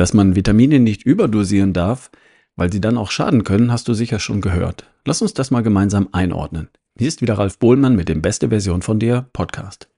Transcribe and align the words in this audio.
Dass 0.00 0.14
man 0.14 0.34
Vitamine 0.34 0.80
nicht 0.80 1.02
überdosieren 1.02 1.74
darf, 1.74 2.10
weil 2.56 2.72
sie 2.72 2.80
dann 2.80 2.96
auch 2.96 3.10
schaden 3.10 3.44
können, 3.44 3.70
hast 3.70 3.86
du 3.86 3.92
sicher 3.92 4.18
schon 4.18 4.40
gehört. 4.40 4.86
Lass 5.04 5.20
uns 5.20 5.34
das 5.34 5.50
mal 5.50 5.62
gemeinsam 5.62 6.08
einordnen. 6.12 6.70
Hier 6.96 7.06
ist 7.06 7.20
wieder 7.20 7.34
Ralf 7.34 7.58
Bohlmann 7.58 7.96
mit 7.96 8.08
dem 8.08 8.22
Beste 8.22 8.48
Version 8.48 8.80
von 8.80 8.98
dir 8.98 9.28
Podcast. 9.34 9.90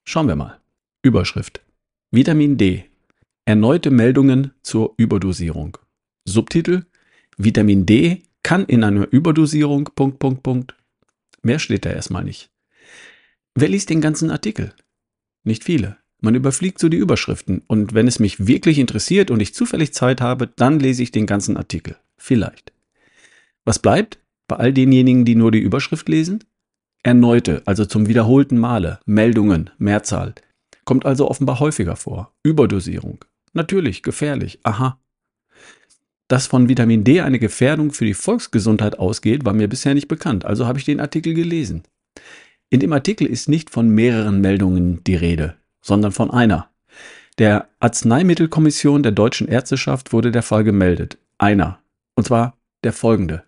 Schauen 0.03 0.27
wir 0.27 0.35
mal. 0.35 0.59
Überschrift. 1.01 1.61
Vitamin 2.11 2.57
D. 2.57 2.87
Erneute 3.45 3.93
Meldungen 3.93 4.51
zur 4.63 4.95
Überdosierung. 4.97 5.79
Subtitel. 6.27 6.85
Vitamin 7.39 7.87
D 7.87 8.23
kann 8.43 8.67
in 8.67 8.85
einer 8.85 9.11
Überdosierung. 9.11 9.91
Punkt, 9.95 10.19
Punkt, 10.19 10.43
Punkt. 10.43 10.75
Mehr 11.43 11.59
steht 11.59 11.85
da 11.87 11.91
erstmal 11.91 12.25
nicht. 12.25 12.51
Wer 13.55 13.69
liest 13.69 13.89
den 13.89 14.01
ganzen 14.01 14.31
Artikel? 14.31 14.75
Nicht 15.45 15.65
viele. 15.65 15.97
Man 16.21 16.35
überfliegt 16.35 16.79
so 16.79 16.89
die 16.89 16.97
Überschriften 16.97 17.63
und 17.67 17.95
wenn 17.95 18.09
es 18.09 18.19
mich 18.19 18.47
wirklich 18.47 18.79
interessiert 18.79 19.31
und 19.31 19.41
ich 19.41 19.55
zufällig 19.55 19.95
Zeit 19.95 20.21
habe, 20.21 20.47
dann 20.47 20.81
lese 20.81 21.03
ich 21.03 21.13
den 21.13 21.27
ganzen 21.27 21.57
Artikel. 21.57 21.97
Vielleicht. 22.17 22.73
Was 23.65 23.79
bleibt 23.79 24.19
bei 24.49 24.57
all 24.57 24.73
denjenigen, 24.73 25.25
die 25.25 25.35
nur 25.35 25.53
die 25.53 25.61
Überschrift 25.61 26.09
lesen? 26.09 26.45
Erneute, 27.03 27.63
also 27.67 27.85
zum 27.85 28.09
wiederholten 28.09 28.59
Male, 28.59 28.99
Meldungen, 29.07 29.71
Mehrzahl. 29.79 30.35
Kommt 30.85 31.07
also 31.07 31.31
offenbar 31.31 31.61
häufiger 31.61 31.97
vor. 31.97 32.35
Überdosierung. 32.43 33.25
Natürlich, 33.53 34.03
gefährlich. 34.03 34.59
Aha. 34.63 34.99
Dass 36.29 36.47
von 36.47 36.69
Vitamin 36.69 37.05
D 37.05 37.21
eine 37.21 37.39
Gefährdung 37.39 37.93
für 37.93 38.05
die 38.05 38.15
Volksgesundheit 38.15 38.99
ausgeht, 38.99 39.45
war 39.45 39.53
mir 39.53 39.69
bisher 39.69 39.95
nicht 39.95 40.09
bekannt, 40.09 40.45
also 40.45 40.67
habe 40.67 40.79
ich 40.79 40.85
den 40.85 41.01
Artikel 41.01 41.35
gelesen. 41.35 41.85
In 42.69 42.81
dem 42.81 42.93
Artikel 42.93 43.27
ist 43.27 43.49
nicht 43.49 43.71
von 43.71 43.89
mehreren 43.89 44.41
Meldungen 44.41 45.05
die 45.05 45.15
Rede, 45.15 45.57
sondern 45.81 46.11
von 46.11 46.31
einer. 46.31 46.69
Der 47.39 47.69
Arzneimittelkommission 47.79 49.03
der 49.03 49.13
deutschen 49.13 49.47
Ärzteschaft 49.47 50.13
wurde 50.13 50.33
der 50.33 50.43
Fall 50.43 50.65
gemeldet. 50.65 51.19
Einer. 51.39 51.79
Und 52.17 52.27
zwar 52.27 52.57
der 52.83 52.93
folgende. 52.93 53.45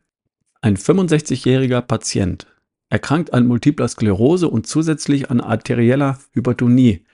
Ein 0.60 0.76
65-jähriger 0.76 1.80
Patient, 1.80 2.46
erkrankt 2.90 3.32
an 3.32 3.46
multipler 3.46 3.88
Sklerose 3.88 4.48
und 4.48 4.66
zusätzlich 4.66 5.30
an 5.30 5.40
arterieller 5.40 6.18
Hypertonie 6.32 7.04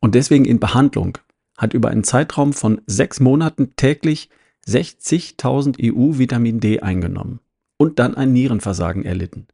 und 0.00 0.14
deswegen 0.14 0.44
in 0.44 0.60
Behandlung, 0.60 1.18
hat 1.58 1.74
über 1.74 1.90
einen 1.90 2.04
Zeitraum 2.04 2.52
von 2.52 2.80
sechs 2.86 3.20
Monaten 3.20 3.74
täglich 3.76 4.30
60.000 4.66 5.78
EU 5.92 6.18
Vitamin 6.18 6.60
D 6.60 6.80
eingenommen 6.80 7.40
und 7.76 7.98
dann 7.98 8.14
ein 8.14 8.32
Nierenversagen 8.32 9.04
erlitten. 9.04 9.46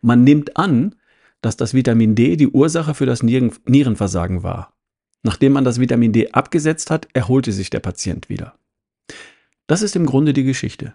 Man 0.00 0.24
nimmt 0.24 0.56
an, 0.56 0.94
dass 1.42 1.56
das 1.56 1.74
Vitamin 1.74 2.14
D 2.14 2.36
die 2.36 2.48
Ursache 2.48 2.94
für 2.94 3.06
das 3.06 3.22
Nieren 3.22 3.52
Nierenversagen 3.66 4.42
war. 4.42 4.72
Nachdem 5.22 5.52
man 5.52 5.64
das 5.64 5.80
Vitamin 5.80 6.12
D 6.12 6.30
abgesetzt 6.32 6.90
hat, 6.90 7.08
erholte 7.12 7.52
sich 7.52 7.70
der 7.70 7.80
Patient 7.80 8.28
wieder. 8.28 8.54
Das 9.66 9.82
ist 9.82 9.96
im 9.96 10.06
Grunde 10.06 10.32
die 10.32 10.44
Geschichte. 10.44 10.94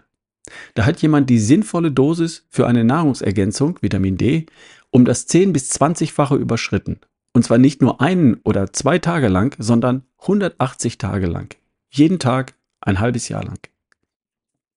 Da 0.74 0.86
hat 0.86 1.00
jemand 1.02 1.30
die 1.30 1.38
sinnvolle 1.38 1.92
Dosis 1.92 2.46
für 2.48 2.66
eine 2.66 2.84
Nahrungsergänzung, 2.84 3.78
Vitamin 3.80 4.16
D, 4.16 4.46
um 4.90 5.04
das 5.04 5.26
10 5.26 5.52
bis 5.52 5.70
20-fache 5.72 6.36
überschritten. 6.36 7.00
Und 7.32 7.44
zwar 7.44 7.58
nicht 7.58 7.80
nur 7.80 8.00
einen 8.00 8.40
oder 8.44 8.72
zwei 8.72 8.98
Tage 8.98 9.28
lang, 9.28 9.54
sondern 9.58 10.04
180 10.18 10.98
Tage 10.98 11.26
lang. 11.26 11.54
Jeden 11.90 12.18
Tag 12.18 12.54
ein 12.82 13.00
halbes 13.00 13.28
Jahr 13.28 13.44
lang. 13.44 13.58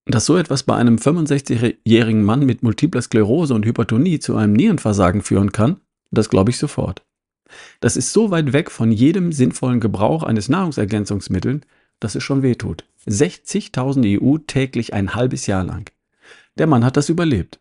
Dass 0.05 0.25
so 0.25 0.37
etwas 0.37 0.63
bei 0.63 0.75
einem 0.75 0.97
65-jährigen 0.97 2.23
Mann 2.23 2.45
mit 2.45 2.61
multipler 2.61 3.01
Sklerose 3.01 3.53
und 3.53 3.65
Hypertonie 3.65 4.19
zu 4.19 4.35
einem 4.35 4.53
Nierenversagen 4.53 5.21
führen 5.21 5.51
kann, 5.51 5.81
das 6.11 6.29
glaube 6.29 6.51
ich 6.51 6.57
sofort. 6.57 7.03
Das 7.79 7.97
ist 7.97 8.13
so 8.13 8.31
weit 8.31 8.53
weg 8.53 8.71
von 8.71 8.91
jedem 8.91 9.31
sinnvollen 9.31 9.79
Gebrauch 9.79 10.23
eines 10.23 10.49
Nahrungsergänzungsmittels, 10.49 11.61
dass 11.99 12.15
es 12.15 12.23
schon 12.23 12.43
wehtut. 12.43 12.85
60.000 13.07 14.21
EU 14.21 14.37
täglich 14.39 14.93
ein 14.93 15.15
halbes 15.15 15.47
Jahr 15.47 15.63
lang. 15.63 15.89
Der 16.57 16.67
Mann 16.67 16.85
hat 16.85 16.97
das 16.97 17.09
überlebt. 17.09 17.59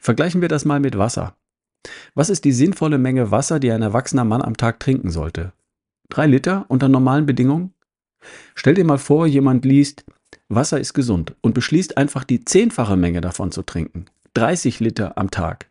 Vergleichen 0.00 0.40
wir 0.40 0.48
das 0.48 0.64
mal 0.64 0.80
mit 0.80 0.96
Wasser. 0.96 1.36
Was 2.14 2.30
ist 2.30 2.44
die 2.44 2.52
sinnvolle 2.52 2.98
Menge 2.98 3.30
Wasser, 3.30 3.60
die 3.60 3.70
ein 3.70 3.82
erwachsener 3.82 4.24
Mann 4.24 4.42
am 4.42 4.56
Tag 4.56 4.80
trinken 4.80 5.10
sollte? 5.10 5.52
Drei 6.08 6.26
Liter 6.26 6.64
unter 6.68 6.88
normalen 6.88 7.26
Bedingungen? 7.26 7.74
Stell 8.54 8.74
dir 8.74 8.84
mal 8.84 8.98
vor, 8.98 9.26
jemand 9.26 9.64
liest, 9.64 10.04
Wasser 10.48 10.80
ist 10.80 10.94
gesund 10.94 11.34
und 11.40 11.54
beschließt 11.54 11.96
einfach 11.96 12.24
die 12.24 12.44
zehnfache 12.44 12.96
Menge 12.96 13.20
davon 13.20 13.52
zu 13.52 13.62
trinken. 13.62 14.06
30 14.34 14.80
Liter 14.80 15.18
am 15.18 15.30
Tag. 15.30 15.68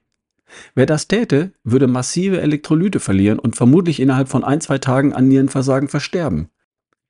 Wer 0.74 0.86
das 0.86 1.08
täte, 1.08 1.52
würde 1.64 1.88
massive 1.88 2.42
Elektrolyte 2.42 3.00
verlieren 3.00 3.40
und 3.40 3.56
vermutlich 3.56 4.00
innerhalb 4.00 4.28
von 4.30 4.44
ein, 4.44 4.62
zwei 4.62 4.78
Tagen 4.78 5.14
an 5.14 5.28
Nierenversagen 5.28 5.90
versterben. 5.90 6.50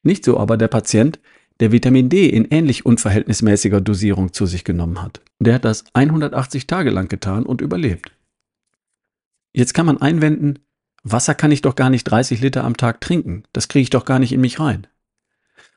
Nicht 0.03 0.23
so 0.25 0.39
aber 0.39 0.57
der 0.57 0.67
Patient, 0.67 1.19
der 1.59 1.71
Vitamin 1.71 2.09
D 2.09 2.27
in 2.27 2.45
ähnlich 2.45 2.85
unverhältnismäßiger 2.85 3.81
Dosierung 3.81 4.33
zu 4.33 4.45
sich 4.45 4.63
genommen 4.63 5.01
hat. 5.01 5.21
Der 5.39 5.55
hat 5.55 5.65
das 5.65 5.85
180 5.93 6.67
Tage 6.67 6.89
lang 6.89 7.07
getan 7.07 7.45
und 7.45 7.61
überlebt. 7.61 8.11
Jetzt 9.53 9.73
kann 9.73 9.85
man 9.85 10.01
einwenden, 10.01 10.59
Wasser 11.03 11.35
kann 11.35 11.51
ich 11.51 11.61
doch 11.61 11.75
gar 11.75 11.89
nicht 11.89 12.03
30 12.03 12.41
Liter 12.41 12.63
am 12.63 12.77
Tag 12.77 12.99
trinken, 12.99 13.43
das 13.53 13.67
kriege 13.67 13.83
ich 13.83 13.89
doch 13.89 14.05
gar 14.05 14.19
nicht 14.19 14.33
in 14.33 14.41
mich 14.41 14.59
rein. 14.59 14.87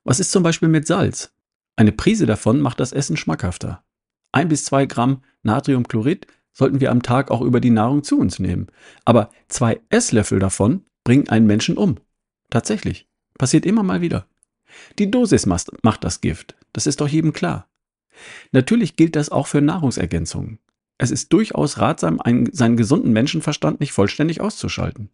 Was 0.08 0.20
ist 0.20 0.32
zum 0.32 0.42
Beispiel 0.42 0.70
mit 0.70 0.86
Salz? 0.86 1.34
Eine 1.76 1.92
Prise 1.92 2.24
davon 2.24 2.62
macht 2.62 2.80
das 2.80 2.92
Essen 2.92 3.19
schmackhafter. 3.19 3.84
Ein 4.32 4.48
bis 4.48 4.64
zwei 4.64 4.86
Gramm 4.86 5.22
Natriumchlorid 5.42 6.26
sollten 6.50 6.80
wir 6.80 6.92
am 6.92 7.02
Tag 7.02 7.30
auch 7.30 7.42
über 7.42 7.60
die 7.60 7.69
Nahrung 7.69 8.02
zu 8.02 8.18
uns 8.18 8.38
nehmen. 8.38 8.68
Aber 9.04 9.28
zwei 9.48 9.82
Esslöffel 9.91 10.38
davon 10.38 10.86
bringen 11.04 11.28
einen 11.28 11.47
Menschen 11.47 11.76
um. 11.76 11.97
Tatsächlich. 12.48 13.06
Passiert 13.36 13.66
immer 13.66 13.82
mal 13.82 14.00
wieder. 14.00 14.26
Die 14.98 15.10
Dosis 15.10 15.44
macht 15.44 16.04
das 16.04 16.22
Gift. 16.22 16.56
Das 16.72 16.86
ist 16.86 17.02
doch 17.02 17.08
jedem 17.08 17.34
klar. 17.34 17.68
Natürlich 18.50 18.97
gilt 18.97 19.14
das 19.14 19.28
auch 19.28 19.47
für 19.47 19.60
Nahrungsergänzungen. 19.60 20.58
Es 20.97 21.10
ist 21.10 21.34
durchaus 21.34 21.80
ratsam, 21.80 22.18
einen, 22.18 22.50
seinen 22.50 22.78
gesunden 22.78 23.12
Menschenverstand 23.12 23.80
nicht 23.80 23.92
vollständig 23.92 24.41
auszuschalten. 24.41 25.10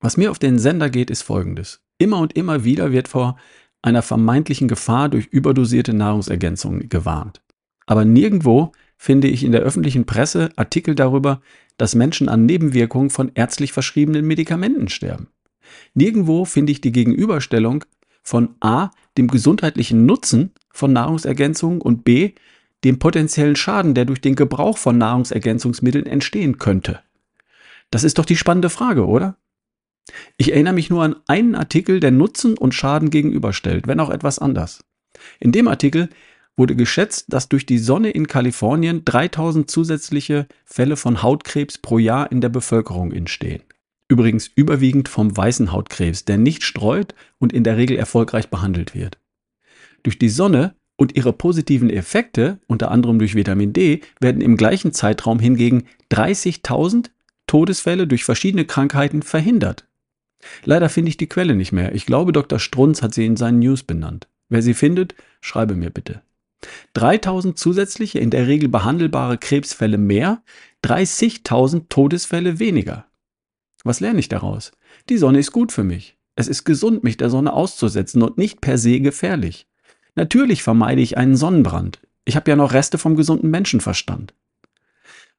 Was 0.00 0.16
mir 0.16 0.32
auf 0.32 0.40
den 0.40 0.58
Sender 0.58 0.90
geht, 0.90 1.08
ist 1.08 1.22
folgendes. 1.22 1.80
Immer 1.98 2.18
und 2.18 2.32
immer 2.32 2.64
wieder 2.64 2.90
wird 2.90 3.06
vor 3.06 3.38
einer 3.82 4.02
vermeintlichen 4.02 4.68
Gefahr 4.68 5.08
durch 5.08 5.26
überdosierte 5.26 5.92
Nahrungsergänzungen 5.92 6.88
gewarnt. 6.88 7.42
Aber 7.86 8.04
nirgendwo 8.04 8.72
finde 8.96 9.28
ich 9.28 9.42
in 9.42 9.52
der 9.52 9.62
öffentlichen 9.62 10.06
Presse 10.06 10.50
Artikel 10.56 10.94
darüber, 10.94 11.42
dass 11.76 11.96
Menschen 11.96 12.28
an 12.28 12.46
Nebenwirkungen 12.46 13.10
von 13.10 13.32
ärztlich 13.34 13.72
verschriebenen 13.72 14.24
Medikamenten 14.24 14.88
sterben. 14.88 15.28
Nirgendwo 15.94 16.44
finde 16.44 16.72
ich 16.72 16.80
die 16.80 16.92
Gegenüberstellung 16.92 17.84
von 18.22 18.50
a. 18.60 18.90
dem 19.18 19.28
gesundheitlichen 19.28 20.06
Nutzen 20.06 20.52
von 20.70 20.92
Nahrungsergänzungen 20.92 21.80
und 21.80 22.04
b. 22.04 22.32
dem 22.84 22.98
potenziellen 22.98 23.56
Schaden, 23.56 23.94
der 23.94 24.04
durch 24.04 24.20
den 24.20 24.36
Gebrauch 24.36 24.78
von 24.78 24.96
Nahrungsergänzungsmitteln 24.98 26.06
entstehen 26.06 26.58
könnte. 26.58 27.00
Das 27.90 28.04
ist 28.04 28.18
doch 28.18 28.24
die 28.24 28.36
spannende 28.36 28.70
Frage, 28.70 29.06
oder? 29.06 29.36
Ich 30.36 30.52
erinnere 30.52 30.74
mich 30.74 30.90
nur 30.90 31.02
an 31.02 31.16
einen 31.26 31.54
Artikel, 31.54 32.00
der 32.00 32.10
Nutzen 32.10 32.58
und 32.58 32.74
Schaden 32.74 33.10
gegenüberstellt, 33.10 33.86
wenn 33.86 34.00
auch 34.00 34.10
etwas 34.10 34.38
anders. 34.38 34.84
In 35.40 35.52
dem 35.52 35.68
Artikel 35.68 36.08
wurde 36.56 36.76
geschätzt, 36.76 37.26
dass 37.28 37.48
durch 37.48 37.64
die 37.64 37.78
Sonne 37.78 38.10
in 38.10 38.26
Kalifornien 38.26 39.04
3000 39.04 39.70
zusätzliche 39.70 40.46
Fälle 40.64 40.96
von 40.96 41.22
Hautkrebs 41.22 41.78
pro 41.78 41.98
Jahr 41.98 42.30
in 42.30 42.40
der 42.40 42.50
Bevölkerung 42.50 43.12
entstehen. 43.12 43.62
Übrigens 44.08 44.50
überwiegend 44.54 45.08
vom 45.08 45.34
weißen 45.34 45.72
Hautkrebs, 45.72 46.26
der 46.26 46.36
nicht 46.36 46.64
streut 46.64 47.14
und 47.38 47.52
in 47.52 47.64
der 47.64 47.78
Regel 47.78 47.96
erfolgreich 47.96 48.50
behandelt 48.50 48.94
wird. 48.94 49.18
Durch 50.02 50.18
die 50.18 50.28
Sonne 50.28 50.74
und 50.96 51.16
ihre 51.16 51.32
positiven 51.32 51.88
Effekte, 51.88 52.58
unter 52.66 52.90
anderem 52.90 53.18
durch 53.18 53.34
Vitamin 53.34 53.72
D, 53.72 54.02
werden 54.20 54.42
im 54.42 54.56
gleichen 54.56 54.92
Zeitraum 54.92 55.38
hingegen 55.38 55.84
30.000 56.10 57.10
Todesfälle 57.46 58.06
durch 58.06 58.24
verschiedene 58.24 58.66
Krankheiten 58.66 59.22
verhindert. 59.22 59.86
Leider 60.64 60.88
finde 60.88 61.10
ich 61.10 61.16
die 61.16 61.28
Quelle 61.28 61.54
nicht 61.54 61.72
mehr. 61.72 61.94
Ich 61.94 62.06
glaube, 62.06 62.32
Dr. 62.32 62.58
Strunz 62.58 63.02
hat 63.02 63.14
sie 63.14 63.26
in 63.26 63.36
seinen 63.36 63.60
News 63.60 63.82
benannt. 63.82 64.28
Wer 64.48 64.62
sie 64.62 64.74
findet, 64.74 65.14
schreibe 65.40 65.74
mir 65.74 65.90
bitte. 65.90 66.22
3000 66.94 67.58
zusätzliche, 67.58 68.18
in 68.18 68.30
der 68.30 68.46
Regel 68.46 68.68
behandelbare 68.68 69.38
Krebsfälle 69.38 69.98
mehr, 69.98 70.42
30.000 70.84 71.88
Todesfälle 71.88 72.58
weniger. 72.58 73.06
Was 73.84 74.00
lerne 74.00 74.20
ich 74.20 74.28
daraus? 74.28 74.72
Die 75.08 75.18
Sonne 75.18 75.38
ist 75.38 75.52
gut 75.52 75.72
für 75.72 75.84
mich. 75.84 76.16
Es 76.36 76.48
ist 76.48 76.64
gesund, 76.64 77.04
mich 77.04 77.16
der 77.16 77.30
Sonne 77.30 77.52
auszusetzen 77.52 78.22
und 78.22 78.38
nicht 78.38 78.60
per 78.60 78.78
se 78.78 79.00
gefährlich. 79.00 79.66
Natürlich 80.14 80.62
vermeide 80.62 81.02
ich 81.02 81.16
einen 81.16 81.36
Sonnenbrand. 81.36 82.00
Ich 82.24 82.36
habe 82.36 82.50
ja 82.50 82.56
noch 82.56 82.72
Reste 82.72 82.98
vom 82.98 83.16
gesunden 83.16 83.50
Menschenverstand. 83.50 84.34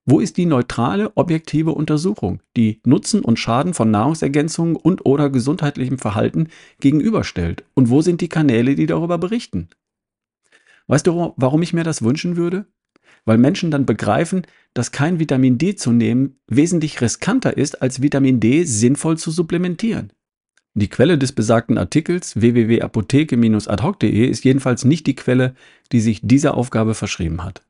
Wo 0.05 0.19
ist 0.19 0.35
die 0.35 0.45
neutrale, 0.45 1.15
objektive 1.15 1.71
Untersuchung, 1.71 2.41
die 2.57 2.81
Nutzen 2.85 3.21
und 3.21 3.39
Schaden 3.39 3.73
von 3.73 3.89
Nahrungsergänzungen 3.89 4.75
und 4.75 5.05
oder 5.05 5.29
gesundheitlichem 5.29 5.97
Verhalten 5.97 6.49
gegenüberstellt? 6.81 7.63
Und 7.73 7.89
wo 7.89 8.01
sind 8.01 8.19
die 8.19 8.27
Kanäle, 8.27 8.75
die 8.75 8.85
darüber 8.85 9.17
berichten? 9.17 9.69
Weißt 10.87 11.07
du, 11.07 11.33
warum 11.37 11.61
ich 11.61 11.71
mir 11.71 11.85
das 11.85 12.01
wünschen 12.01 12.35
würde? 12.35 12.65
Weil 13.23 13.37
Menschen 13.37 13.71
dann 13.71 13.85
begreifen, 13.85 14.45
dass 14.73 14.91
kein 14.91 15.19
Vitamin 15.19 15.57
D 15.57 15.75
zu 15.75 15.93
nehmen 15.93 16.35
wesentlich 16.47 16.99
riskanter 16.99 17.55
ist, 17.55 17.81
als 17.81 18.01
Vitamin 18.01 18.41
D 18.41 18.65
sinnvoll 18.65 19.17
zu 19.17 19.31
supplementieren. 19.31 20.11
Die 20.73 20.89
Quelle 20.89 21.17
des 21.17 21.31
besagten 21.31 21.77
Artikels 21.77 22.35
www.apotheke-adhoc.de 22.35 24.27
ist 24.27 24.43
jedenfalls 24.43 24.83
nicht 24.83 25.07
die 25.07 25.15
Quelle, 25.15 25.55
die 25.93 26.01
sich 26.01 26.19
dieser 26.23 26.57
Aufgabe 26.57 26.93
verschrieben 26.93 27.43
hat. 27.43 27.61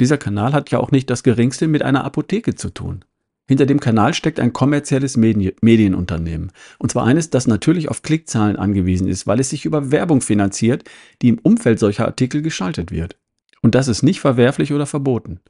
Dieser 0.00 0.18
Kanal 0.18 0.52
hat 0.52 0.70
ja 0.70 0.78
auch 0.78 0.90
nicht 0.90 1.08
das 1.10 1.22
geringste 1.22 1.68
mit 1.68 1.82
einer 1.82 2.04
Apotheke 2.04 2.54
zu 2.54 2.70
tun. 2.70 3.04
Hinter 3.48 3.66
dem 3.66 3.78
Kanal 3.78 4.12
steckt 4.12 4.40
ein 4.40 4.52
kommerzielles 4.52 5.16
Medien 5.16 5.54
Medienunternehmen. 5.60 6.50
Und 6.78 6.90
zwar 6.90 7.04
eines, 7.04 7.30
das 7.30 7.46
natürlich 7.46 7.88
auf 7.88 8.02
Klickzahlen 8.02 8.56
angewiesen 8.56 9.06
ist, 9.06 9.26
weil 9.26 9.38
es 9.38 9.50
sich 9.50 9.64
über 9.64 9.92
Werbung 9.92 10.20
finanziert, 10.20 10.84
die 11.22 11.28
im 11.28 11.38
Umfeld 11.38 11.78
solcher 11.78 12.06
Artikel 12.06 12.42
geschaltet 12.42 12.90
wird. 12.90 13.16
Und 13.62 13.74
das 13.74 13.88
ist 13.88 14.02
nicht 14.02 14.20
verwerflich 14.20 14.72
oder 14.72 14.86
verboten. 14.86 15.40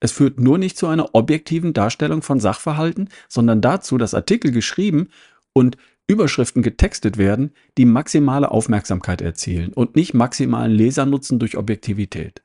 Es 0.00 0.12
führt 0.12 0.38
nur 0.38 0.58
nicht 0.58 0.76
zu 0.76 0.86
einer 0.86 1.14
objektiven 1.14 1.72
Darstellung 1.72 2.22
von 2.22 2.38
Sachverhalten, 2.38 3.08
sondern 3.28 3.60
dazu, 3.60 3.98
dass 3.98 4.14
Artikel 4.14 4.52
geschrieben 4.52 5.08
und 5.52 5.76
Überschriften 6.06 6.62
getextet 6.62 7.18
werden, 7.18 7.52
die 7.76 7.84
maximale 7.84 8.50
Aufmerksamkeit 8.50 9.20
erzielen 9.20 9.72
und 9.72 9.96
nicht 9.96 10.14
maximalen 10.14 10.72
Lesernutzen 10.72 11.38
durch 11.38 11.56
Objektivität. 11.56 12.42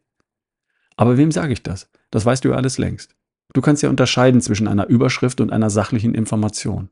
Aber 0.95 1.17
wem 1.17 1.31
sage 1.31 1.53
ich 1.53 1.63
das? 1.63 1.89
Das 2.11 2.25
weißt 2.25 2.45
du 2.45 2.49
ja 2.49 2.55
alles 2.55 2.77
längst. 2.77 3.15
Du 3.53 3.61
kannst 3.61 3.83
ja 3.83 3.89
unterscheiden 3.89 4.41
zwischen 4.41 4.67
einer 4.67 4.87
Überschrift 4.87 5.41
und 5.41 5.51
einer 5.51 5.69
sachlichen 5.69 6.15
Information. 6.15 6.89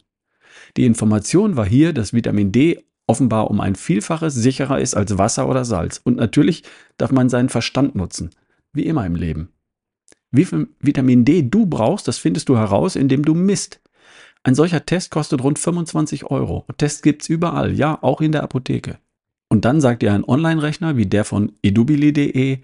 Die 0.77 0.86
Information 0.86 1.56
war 1.56 1.65
hier, 1.65 1.94
dass 1.94 2.13
Vitamin 2.13 2.51
D 2.51 2.83
offenbar 3.07 3.50
um 3.50 3.59
ein 3.59 3.75
Vielfaches 3.75 4.36
sicherer 4.36 4.80
ist 4.80 4.95
als 4.95 5.18
Wasser 5.18 5.50
oder 5.50 5.65
Salz. 5.65 6.00
Und 6.03 6.18
natürlich 6.18 6.63
darf 6.98 7.12
man 7.12 7.30
seinen 7.30 7.50
Verstand 7.50 7.95
nutzen, 7.95 8.30
wie 8.74 8.86
immer 8.86 9.06
im 9.06 9.15
Leben. 9.15 9.50
Wie 10.31 10.45
viel 10.45 10.69
Vitamin 10.80 11.25
D 11.25 11.42
du 11.42 11.65
brauchst, 11.65 12.07
das 12.07 12.18
findest 12.18 12.48
du 12.48 12.57
heraus, 12.57 12.95
indem 12.95 13.25
du 13.25 13.33
misst. 13.33 13.81
Ein 14.44 14.56
solcher 14.56 14.86
Test 14.86 15.12
kostet 15.12 15.44
rund 15.44 15.59
25 15.59 16.25
Euro. 16.25 16.65
Tests 16.77 17.01
gibt's 17.01 17.27
überall, 17.27 17.74
ja, 17.74 18.01
auch 18.01 18.21
in 18.21 18.31
der 18.31 18.44
Apotheke. 18.44 18.98
Und 19.50 19.65
dann 19.65 19.81
sagt 19.81 20.01
dir 20.01 20.13
ein 20.13 20.24
Online-Rechner 20.24 20.95
wie 20.95 21.06
der 21.06 21.25
von 21.25 21.51
edubili.de, 21.62 22.59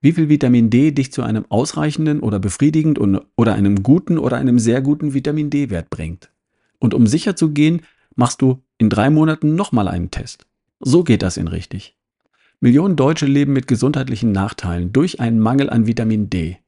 wie 0.00 0.12
viel 0.12 0.28
Vitamin 0.28 0.70
D 0.70 0.92
dich 0.92 1.12
zu 1.12 1.22
einem 1.22 1.44
ausreichenden 1.48 2.20
oder 2.20 2.38
befriedigend 2.38 2.98
oder 3.36 3.54
einem 3.54 3.82
guten 3.82 4.18
oder 4.18 4.38
einem 4.38 4.58
sehr 4.58 4.80
guten 4.80 5.12
Vitamin 5.12 5.50
D-Wert 5.50 5.90
bringt. 5.90 6.30
Und 6.78 6.94
um 6.94 7.06
sicher 7.06 7.36
zu 7.36 7.50
gehen, 7.50 7.82
machst 8.16 8.40
du 8.42 8.62
in 8.78 8.88
drei 8.88 9.10
Monaten 9.10 9.54
nochmal 9.54 9.88
einen 9.88 10.10
Test. 10.10 10.46
So 10.80 11.04
geht 11.04 11.22
das 11.22 11.36
in 11.36 11.48
richtig. 11.48 11.96
Millionen 12.60 12.96
Deutsche 12.96 13.26
leben 13.26 13.52
mit 13.52 13.66
gesundheitlichen 13.66 14.32
Nachteilen 14.32 14.92
durch 14.92 15.20
einen 15.20 15.38
Mangel 15.38 15.70
an 15.70 15.86
Vitamin 15.86 16.30
D. 16.30 16.58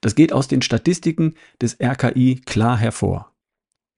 Das 0.00 0.14
geht 0.14 0.32
aus 0.32 0.48
den 0.48 0.62
Statistiken 0.62 1.34
des 1.60 1.78
RKI 1.80 2.42
klar 2.44 2.76
hervor. 2.76 3.32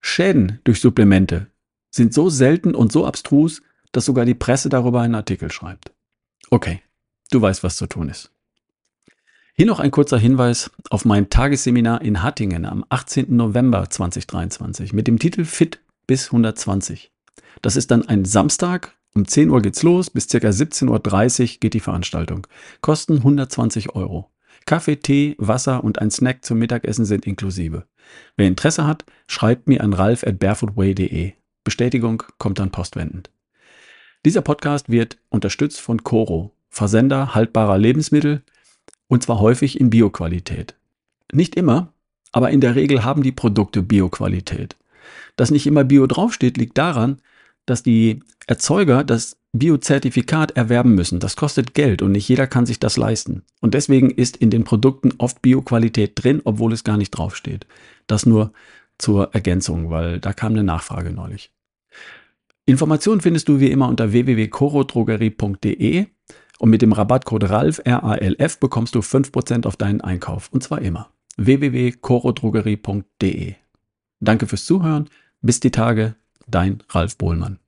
Schäden 0.01 0.61
durch 0.65 0.81
Supplemente 0.81 1.47
sind 1.91 2.15
so 2.15 2.29
selten 2.29 2.75
und 2.75 2.93
so 2.93 3.07
abstrus, 3.07 3.63
dass 3.93 4.05
sogar 4.05 4.25
die 4.25 4.35
Presse 4.35 4.69
darüber 4.69 5.01
einen 5.01 5.15
Artikel 5.15 5.51
schreibt. 5.51 5.93
Okay, 6.51 6.81
du 7.31 7.41
weißt, 7.41 7.63
was 7.63 7.77
zu 7.77 7.87
tun 7.87 8.09
ist. 8.09 8.31
Hier 9.55 9.67
noch 9.67 9.81
ein 9.81 9.91
kurzer 9.91 10.17
Hinweis 10.19 10.71
auf 10.89 11.05
mein 11.05 11.29
Tagesseminar 11.29 12.01
in 12.01 12.23
Hattingen 12.23 12.65
am 12.65 12.87
18. 12.89 13.37
November 13.37 13.91
2023 13.91 14.95
mit 14.95 15.07
dem 15.07 15.19
Titel 15.19 15.45
Fit 15.45 15.79
bis 16.07 16.29
120. 16.29 17.13
Das 17.61 17.77
ist 17.77 17.91
dann 17.91 18.09
ein 18.09 18.25
Samstag, 18.25 18.97
um 19.15 19.29
10 19.29 19.51
Uhr 19.51 19.61
geht's 19.61 19.83
los, 19.83 20.09
bis 20.09 20.27
ca. 20.29 20.39
17.30 20.39 21.43
Uhr 21.43 21.59
geht 21.61 21.75
die 21.75 21.81
Veranstaltung. 21.81 22.47
Kosten 22.81 23.19
120 23.19 23.95
Euro. 23.95 24.31
Kaffee, 24.65 24.97
Tee, 24.97 25.37
Wasser 25.37 25.85
und 25.85 25.99
ein 25.99 26.11
Snack 26.11 26.47
zum 26.47 26.59
Mittagessen 26.59 27.05
sind 27.05 27.27
inklusive. 27.27 27.85
Wer 28.39 28.49
Interesse 28.49 28.87
hat, 28.87 29.05
schreibt 29.27 29.69
mir 29.69 29.83
an 29.83 29.93
ralf 29.93 30.25
at 30.25 30.39
barefootway.de. 30.39 31.33
Bestätigung 31.63 32.23
kommt 32.39 32.59
dann 32.59 32.71
postwendend. 32.71 33.31
Dieser 34.25 34.41
Podcast 34.41 34.89
wird 34.89 35.19
unterstützt 35.29 35.79
von 35.79 36.03
Coro, 36.03 36.55
Versender 36.71 37.35
haltbarer 37.35 37.77
Lebensmittel 37.77 38.43
und 39.09 39.23
zwar 39.23 39.41
häufig 39.41 39.81
in 39.81 39.91
Bioqualität. 39.91 40.75
Nicht 41.33 41.55
immer, 41.57 41.93
aber 42.33 42.51
in 42.51 42.61
der 42.61 42.75
Regel 42.75 43.05
haben 43.05 43.23
die 43.23 43.33
Produkte 43.33 43.83
Bioqualität. 43.83 44.77
Dass 45.37 45.51
nicht 45.51 45.67
immer 45.67 45.85
Bio 45.85 46.07
draufsteht, 46.07 46.57
liegt 46.57 46.79
daran, 46.79 47.21
dass 47.67 47.83
die 47.83 48.21
Erzeuger 48.47 49.05
das 49.05 49.37
Biozertifikat 49.53 50.53
erwerben 50.53 50.95
müssen. 50.95 51.21
Das 51.21 51.37
kostet 51.37 51.75
Geld 51.75 52.01
und 52.01 52.13
nicht 52.13 52.29
jeder 52.29 52.47
kann 52.47 52.65
sich 52.65 52.81
das 52.81 52.97
leisten. 52.97 53.43
Und 53.61 53.75
deswegen 53.75 54.11
ist 54.11 54.39
in 54.39 54.49
den 54.51 54.65
Produkten 54.65 55.13
oft 55.19 55.43
Bioqualität 55.43 56.13
drin, 56.15 56.41
obwohl 56.45 56.73
es 56.73 56.85
gar 56.85 56.97
nicht 56.97 57.11
draufsteht. 57.11 57.67
Das 58.07 58.25
nur 58.25 58.53
zur 58.99 59.35
Ergänzung, 59.35 59.91
weil 59.91 60.21
da 60.21 60.33
kam 60.33 60.53
eine 60.53 60.65
Nachfrage 60.65 61.11
neulich. 61.11 61.51
Informationen 62.65 63.21
findest 63.21 63.49
du 63.49 63.61
wie 63.61 63.71
immer 63.71 63.89
unter 63.89 64.13
www.corodrogerie.de 64.13 66.07
und 66.59 66.71
mit 66.71 66.83
dem 66.83 66.93
Rabattcode 66.93 67.51
RALF, 67.51 67.81
R-A-L-F, 67.85 68.61
bekommst 68.61 68.95
du 68.95 69.01
5% 69.01 69.67
auf 69.67 69.77
deinen 69.77 70.01
Einkauf. 70.01 70.49
Und 70.53 70.63
zwar 70.63 70.81
immer. 70.81 71.11
www.corodrogerie.de 71.37 73.55
Danke 74.21 74.47
fürs 74.47 74.65
Zuhören. 74.65 75.11
Bis 75.41 75.59
die 75.61 75.73
Tage. 75.73 76.15
Dein 76.47 76.85
Ralf 76.89 77.19
Bohlmann. 77.19 77.59